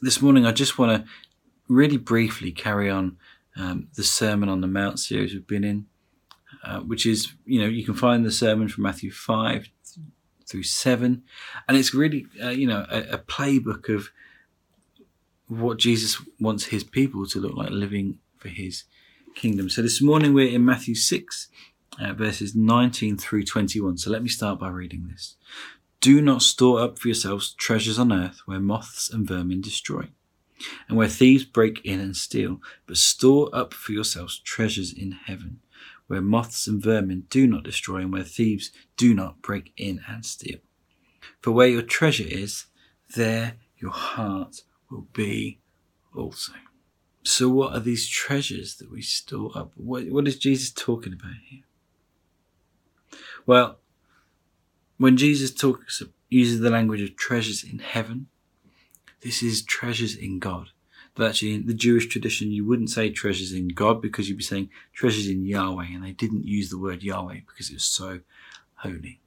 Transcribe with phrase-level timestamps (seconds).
[0.00, 1.10] this morning I just want to
[1.68, 3.16] really briefly carry on
[3.56, 5.86] um, the Sermon on the Mount series we've been in,
[6.64, 9.68] uh, which is, you know, you can find the sermon from Matthew 5
[10.46, 11.22] through 7.
[11.68, 14.08] And it's really, uh, you know, a, a, playbook of
[15.48, 18.84] what Jesus wants his people to look like living for his
[19.34, 19.68] kingdom.
[19.68, 21.48] So this morning we're in Matthew 6,
[22.00, 23.98] uh, verses 19 through 21.
[23.98, 25.36] So let me start by reading this.
[26.00, 30.08] Do not store up for yourselves treasures on earth where moths and vermin destroy
[30.88, 35.60] and where thieves break in and steal, but store up for yourselves treasures in heaven,
[36.06, 40.24] where moths and vermin do not destroy, and where thieves do not break in and
[40.24, 40.58] steal.
[41.40, 42.66] For where your treasure is,
[43.14, 45.58] there your heart will be
[46.14, 46.52] also.
[47.22, 49.72] So, what are these treasures that we store up?
[49.76, 51.62] What, what is Jesus talking about here?
[53.46, 53.78] Well,
[55.00, 58.26] when Jesus talks, uses the language of treasures in heaven,
[59.22, 60.68] this is treasures in God.
[61.14, 64.44] But actually, in the Jewish tradition, you wouldn't say treasures in God because you'd be
[64.44, 68.20] saying treasures in Yahweh, and they didn't use the word Yahweh because it was so
[68.74, 69.20] holy.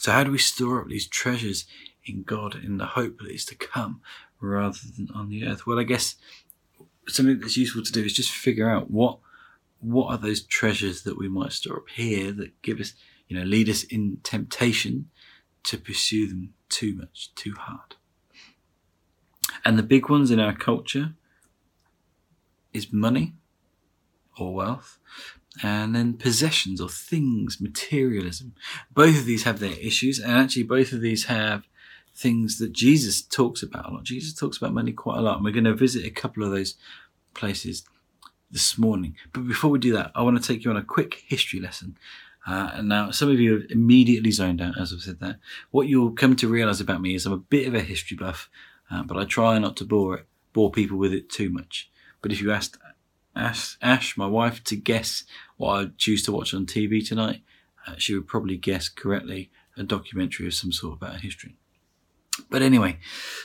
[0.00, 1.66] So, how do we store up these treasures
[2.04, 4.00] in God in the hope that it's to come
[4.40, 5.68] rather than on the earth?
[5.68, 6.16] Well, I guess
[7.06, 9.18] something that's useful to do is just figure out what
[9.78, 12.94] what are those treasures that we might store up here that give us,
[13.28, 15.10] you know, lead us in temptation
[15.64, 17.96] to pursue them too much, too hard.
[19.64, 21.14] And the big ones in our culture
[22.72, 23.34] is money
[24.38, 24.98] or wealth,
[25.62, 28.54] and then possessions or things, materialism.
[28.92, 31.66] Both of these have their issues, and actually, both of these have
[32.14, 34.04] things that Jesus talks about a lot.
[34.04, 36.50] Jesus talks about money quite a lot, and we're going to visit a couple of
[36.50, 36.74] those
[37.34, 37.84] places
[38.50, 39.16] this morning.
[39.32, 41.96] But before we do that, I want to take you on a quick history lesson.
[42.46, 45.36] Uh, and now, some of you have immediately zoned out as I've said that.
[45.72, 48.48] What you'll come to realize about me is I'm a bit of a history buff.
[48.90, 51.90] Uh, but I try not to bore it, bore people with it too much.
[52.22, 52.78] But if you asked
[53.34, 55.24] Ash, Ash, my wife, to guess
[55.56, 57.42] what I'd choose to watch on TV tonight,
[57.86, 61.56] uh, she would probably guess correctly a documentary of some sort about history.
[62.50, 62.98] But anyway,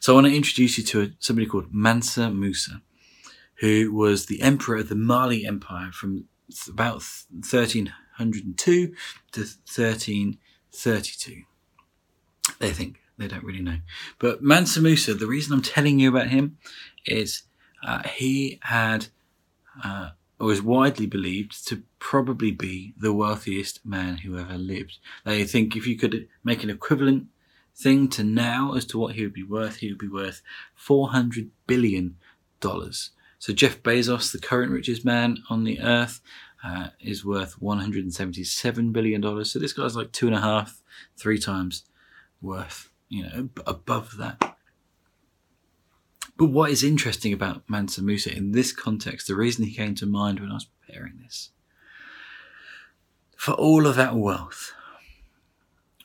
[0.00, 2.82] so I want to introduce you to somebody called Mansa Musa,
[3.56, 6.24] who was the emperor of the Mali Empire from
[6.68, 7.02] about
[8.18, 8.94] 1302
[9.32, 11.42] to 1332.
[12.58, 13.78] They think they don't really know.
[14.18, 16.58] But Mansa Musa, the reason I'm telling you about him
[17.06, 17.42] is
[17.86, 19.08] uh, he had,
[19.84, 24.98] uh, was widely believed to probably be the wealthiest man who ever lived.
[25.24, 27.26] They think if you could make an equivalent
[27.74, 30.42] thing to now as to what he would be worth, he would be worth
[30.78, 32.16] $400 billion.
[32.60, 36.20] So Jeff Bezos, the current richest man on the earth,
[36.64, 39.44] uh, is worth $177 billion.
[39.44, 40.82] So this guy's like two and a half,
[41.16, 41.84] three times
[42.40, 44.56] worth you know, above that.
[46.36, 50.06] But what is interesting about Mansa Musa in this context, the reason he came to
[50.06, 51.50] mind when I was preparing this,
[53.36, 54.72] for all of that wealth,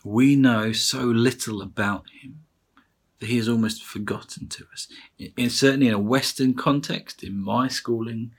[0.04, 2.44] we know so little about him
[3.20, 4.88] that he is almost forgotten to us.
[5.38, 8.34] In, certainly in a Western context, in my schooling,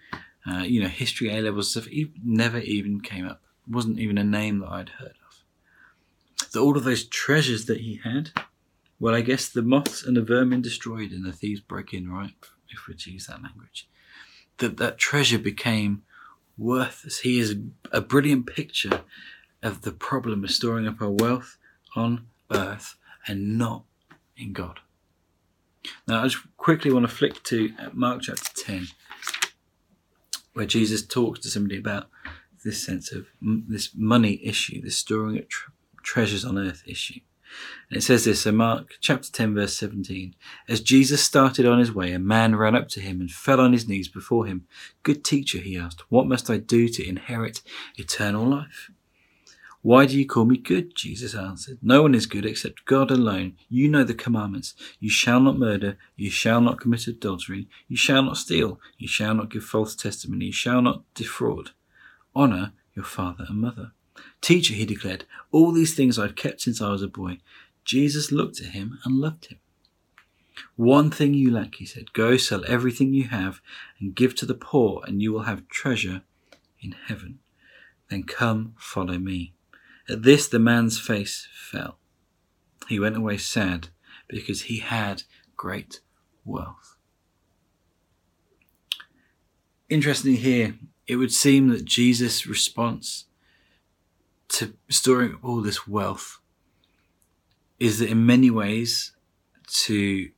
[0.46, 1.88] uh, you know, history A level stuff,
[2.22, 3.40] never even came up.
[3.66, 6.50] It wasn't even a name that I'd heard of.
[6.52, 8.30] That all of those treasures that he had,
[9.00, 12.34] well, I guess the moths and the vermin destroyed and the thieves broke in, right?
[12.68, 13.88] If we're to use that language.
[14.58, 16.02] That that treasure became
[16.56, 17.20] worthless.
[17.20, 17.56] He is
[17.90, 19.02] a brilliant picture
[19.62, 21.56] of the problem of storing up our wealth
[21.96, 22.96] on earth
[23.26, 23.84] and not
[24.36, 24.80] in God.
[26.06, 28.88] Now, I just quickly want to flick to Mark chapter 10,
[30.54, 32.08] where Jesus talks to somebody about
[32.64, 35.44] this sense of this money issue, this storing up
[36.02, 37.20] treasures on earth issue.
[37.88, 40.34] And it says this, so Mark chapter 10, verse 17.
[40.68, 43.72] As Jesus started on his way, a man ran up to him and fell on
[43.72, 44.66] his knees before him.
[45.02, 47.62] Good teacher, he asked, what must I do to inherit
[47.96, 48.90] eternal life?
[49.84, 50.94] Why do you call me good?
[50.94, 51.76] Jesus answered.
[51.82, 53.58] No one is good except God alone.
[53.68, 54.72] You know the commandments.
[54.98, 55.98] You shall not murder.
[56.16, 57.68] You shall not commit adultery.
[57.86, 58.80] You shall not steal.
[58.96, 60.46] You shall not give false testimony.
[60.46, 61.72] You shall not defraud.
[62.34, 63.92] Honor your father and mother.
[64.40, 67.40] Teacher, he declared, all these things I've kept since I was a boy.
[67.84, 69.58] Jesus looked at him and loved him.
[70.76, 72.14] One thing you lack, he said.
[72.14, 73.60] Go sell everything you have
[74.00, 76.22] and give to the poor, and you will have treasure
[76.80, 77.40] in heaven.
[78.08, 79.53] Then come, follow me.
[80.08, 81.98] At this, the man's face fell.
[82.88, 83.88] He went away sad
[84.28, 85.22] because he had
[85.56, 86.00] great
[86.44, 86.96] wealth.
[89.88, 90.74] Interestingly, here,
[91.06, 93.26] it would seem that Jesus' response
[94.48, 96.38] to storing all this wealth
[97.78, 99.12] is that in many ways
[99.68, 100.30] to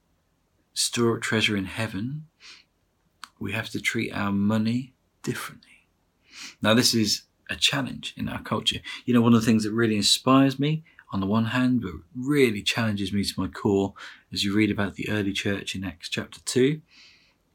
[0.74, 2.26] store treasure in heaven,
[3.38, 5.88] we have to treat our money differently.
[6.62, 8.80] Now, this is a challenge in our culture.
[9.04, 11.92] You know, one of the things that really inspires me on the one hand, but
[12.14, 13.94] really challenges me to my core
[14.32, 16.80] as you read about the early church in Acts chapter 2,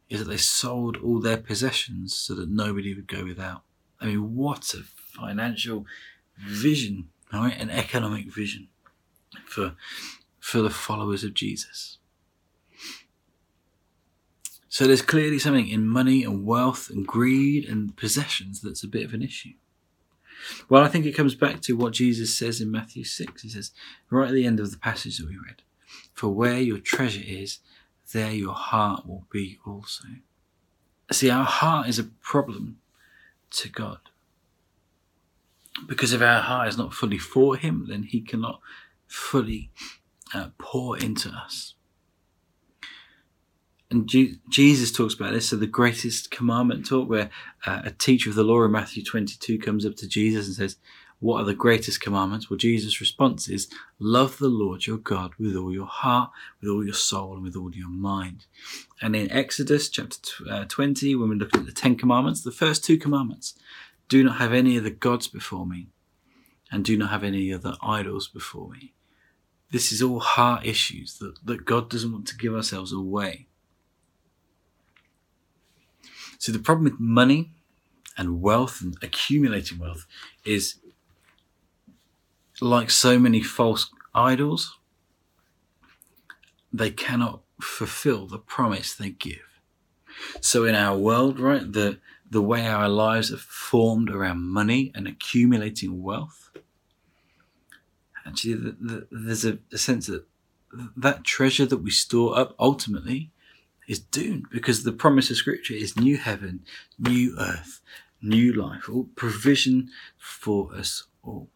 [0.09, 3.63] is that they sold all their possessions so that nobody would go without.
[3.99, 5.85] I mean, what a financial
[6.37, 7.57] vision, right?
[7.57, 8.69] An economic vision
[9.45, 9.75] for,
[10.39, 11.97] for the followers of Jesus.
[14.71, 19.05] So there's clearly something in money and wealth and greed and possessions that's a bit
[19.05, 19.53] of an issue.
[20.69, 23.41] Well, I think it comes back to what Jesus says in Matthew 6.
[23.41, 23.71] He says,
[24.09, 25.61] right at the end of the passage that we read,
[26.13, 27.59] For where your treasure is,
[28.13, 30.05] there your heart will be also.
[31.11, 32.77] See, our heart is a problem
[33.51, 33.99] to God.
[35.87, 38.59] Because if our heart is not fully for Him, then He cannot
[39.07, 39.71] fully
[40.33, 41.75] uh, pour into us.
[43.91, 44.09] And
[44.49, 45.49] Jesus talks about this.
[45.49, 47.29] So the greatest commandment talk, where
[47.65, 50.77] uh, a teacher of the law in Matthew 22 comes up to Jesus and says,
[51.19, 53.67] "What are the greatest commandments?" Well, Jesus' response is,
[53.99, 57.57] "Love the Lord your God with all your heart, with all your soul, and with
[57.57, 58.45] all your mind."
[59.01, 60.17] And in Exodus chapter
[60.49, 63.55] uh, 20, when we look at the Ten Commandments, the first two commandments:
[64.07, 65.89] "Do not have any other gods before me,
[66.71, 68.93] and do not have any other idols before me."
[69.69, 73.47] This is all heart issues that, that God doesn't want to give ourselves away.
[76.41, 77.51] So the problem with money
[78.17, 80.07] and wealth and accumulating wealth
[80.43, 80.77] is
[82.59, 84.79] like so many false idols,
[86.73, 89.59] they cannot fulfill the promise they give.
[90.39, 95.07] So in our world, right, the the way our lives are formed around money and
[95.07, 96.49] accumulating wealth,
[98.25, 100.25] actually, the, the, there's a, a sense that
[100.97, 103.29] that treasure that we store up ultimately
[103.91, 106.61] is doomed because the promise of Scripture is new heaven,
[106.97, 107.81] new earth,
[108.21, 111.49] new life, all provision for us all.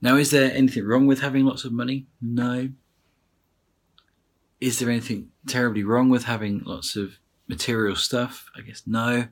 [0.00, 2.06] Now, is there anything wrong with having lots of money?
[2.22, 2.70] No.
[4.60, 7.18] Is there anything terribly wrong with having lots of
[7.48, 8.50] material stuff?
[8.56, 9.26] I guess no.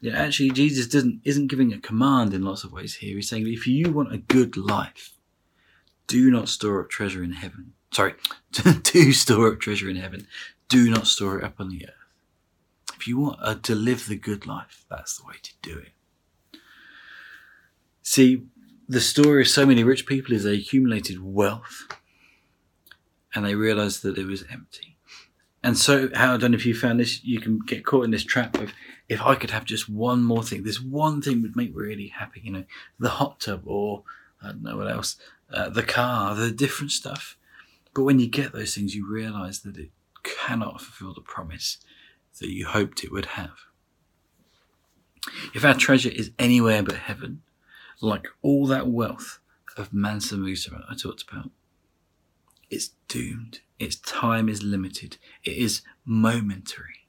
[0.00, 3.16] Yeah, actually, Jesus doesn't isn't giving a command in lots of ways here.
[3.16, 5.14] He's saying if you want a good life,
[6.06, 8.14] do not store up treasure in heaven sorry,
[8.82, 10.26] do store up treasure in heaven.
[10.68, 11.94] Do not store it up on the earth.
[12.96, 16.60] If you want uh, to live the good life, that's the way to do it.
[18.02, 18.44] See,
[18.88, 21.86] the story of so many rich people is they accumulated wealth
[23.34, 24.96] and they realized that it was empty.
[25.62, 28.12] And so, how I don't know if you found this, you can get caught in
[28.12, 28.72] this trap of
[29.08, 32.08] if I could have just one more thing, this one thing would make me really
[32.08, 32.64] happy, you know,
[32.98, 34.04] the hot tub or
[34.42, 35.16] I don't know what else,
[35.52, 37.36] uh, the car, the different stuff.
[37.96, 39.88] But when you get those things, you realize that it
[40.22, 41.78] cannot fulfill the promise
[42.40, 43.56] that you hoped it would have.
[45.54, 47.40] If our treasure is anywhere but heaven,
[48.02, 49.38] like all that wealth
[49.78, 51.50] of Mansa Musa I talked about,
[52.68, 53.60] it's doomed.
[53.78, 55.16] Its time is limited.
[55.42, 57.08] It is momentary.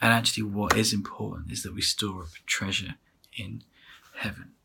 [0.00, 2.94] And actually, what is important is that we store up treasure
[3.36, 3.64] in
[4.14, 4.55] heaven.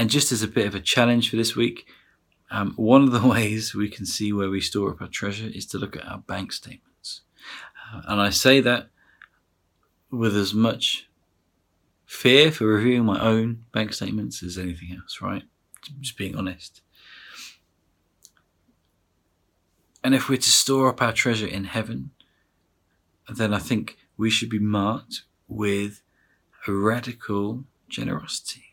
[0.00, 1.86] And just as a bit of a challenge for this week,
[2.50, 5.66] um, one of the ways we can see where we store up our treasure is
[5.66, 7.20] to look at our bank statements.
[7.92, 8.88] Uh, and I say that
[10.10, 11.06] with as much
[12.06, 15.42] fear for reviewing my own bank statements as anything else, right?
[16.00, 16.80] Just being honest.
[20.02, 22.12] And if we're to store up our treasure in heaven,
[23.28, 26.00] then I think we should be marked with
[26.66, 28.69] a radical generosity.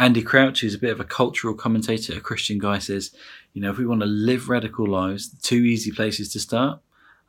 [0.00, 3.12] Andy Crouch, who's a bit of a cultural commentator, a Christian guy, says,
[3.52, 6.80] you know, if we want to live radical lives, two easy places to start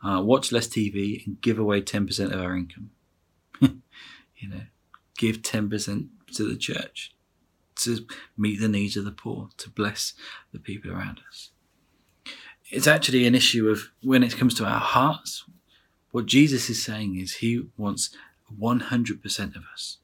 [0.03, 2.91] uh, watch less TV and give away 10% of our income.
[3.61, 4.61] you know,
[5.17, 7.13] give 10% to the church
[7.75, 8.05] to
[8.37, 10.13] meet the needs of the poor, to bless
[10.51, 11.51] the people around us.
[12.69, 15.45] It's actually an issue of when it comes to our hearts,
[16.11, 18.15] what Jesus is saying is he wants
[18.59, 19.97] 100% of us.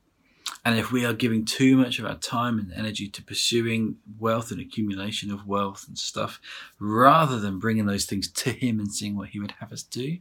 [0.68, 4.52] And if we are giving too much of our time and energy to pursuing wealth
[4.52, 6.42] and accumulation of wealth and stuff,
[6.78, 10.18] rather than bringing those things to Him and seeing what He would have us do,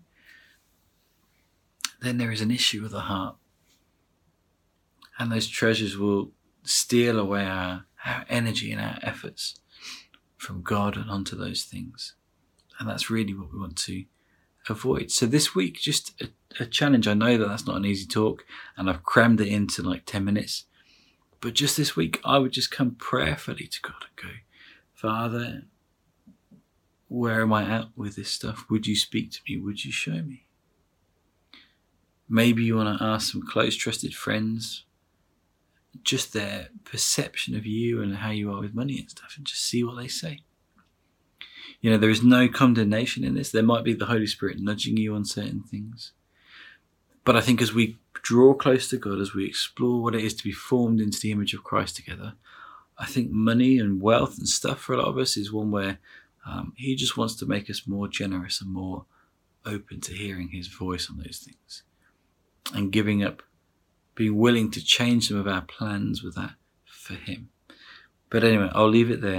[2.01, 3.35] then there is an issue with the heart.
[5.19, 6.31] And those treasures will
[6.63, 9.59] steal away our, our energy and our efforts
[10.37, 12.15] from God and onto those things.
[12.79, 14.05] And that's really what we want to
[14.69, 15.11] avoid.
[15.11, 16.29] So this week, just a,
[16.63, 17.07] a, challenge.
[17.07, 18.45] I know that that's not an easy talk,
[18.77, 20.65] and I've crammed it into like ten minutes.
[21.41, 24.35] But just this week, I would just come prayerfully to God and go,
[24.95, 25.63] Father,
[27.09, 28.65] where am I at with this stuff?
[28.71, 29.59] Would you speak to me?
[29.59, 30.47] Would you show me?
[32.29, 34.87] Maybe you want to ask some close, trusted friends
[36.03, 39.63] just their perception of you and how you are with money and stuff and just
[39.63, 40.41] see what they say.
[41.87, 43.53] You know, there is no condemnation in this.
[43.53, 46.11] There might be the Holy Spirit nudging you on certain things.
[47.25, 50.35] But I think as we draw close to God, as we explore what it is
[50.35, 52.33] to be formed into the image of Christ together,
[52.99, 55.99] I think money and wealth and stuff for a lot of us is one where
[56.45, 59.05] um, He just wants to make us more generous and more
[59.65, 61.85] open to hearing His voice on those things
[62.75, 63.45] and giving up,
[64.17, 67.51] being willing to change some of our plans with that for Him.
[68.29, 69.35] But anyway, I'll leave it there.